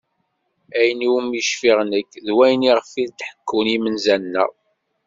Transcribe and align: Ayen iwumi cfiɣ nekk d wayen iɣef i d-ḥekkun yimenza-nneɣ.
Ayen 0.77 0.99
iwumi 1.05 1.39
cfiɣ 1.49 1.77
nekk 1.91 2.11
d 2.25 2.27
wayen 2.35 2.67
iɣef 2.69 2.91
i 3.03 3.05
d-ḥekkun 3.07 3.67
yimenza-nneɣ. 3.71 4.51